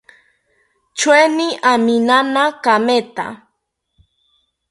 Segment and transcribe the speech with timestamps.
[0.97, 3.27] Choeni aminana kametha